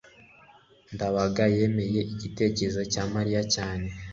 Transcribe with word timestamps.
ndabaga 0.93 1.43
yemeye 1.57 1.99
igitekerezo 2.13 2.81
cya 2.91 3.03
mariya 3.13 3.41
cyane 3.53 3.87